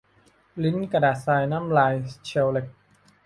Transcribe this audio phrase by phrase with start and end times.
[0.63, 1.93] ลิ้นกระดาษทราย น้ำลาย
[2.25, 2.67] เชลแล็ก